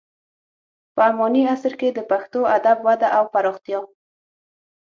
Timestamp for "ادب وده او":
2.57-3.23